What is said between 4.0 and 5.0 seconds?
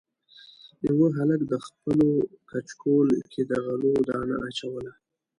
دانه اچوله.